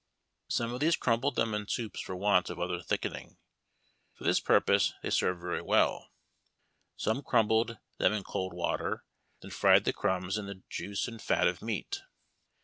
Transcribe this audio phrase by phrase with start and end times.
[0.47, 3.37] Some of these crumbed them in soups for want of other thickening.
[4.15, 6.09] For this purpose they served very well.
[6.97, 7.29] Some FKYIN<i HARDTACK.
[7.29, 9.05] crumbed them in cold water,
[9.43, 12.01] then fried the crumbs in the juice and fat of meat.